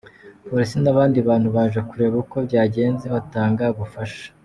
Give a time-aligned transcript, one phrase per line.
[0.49, 4.25] Polisi n’abandi bantu baje kureba uko byagenze batanga ubufasha.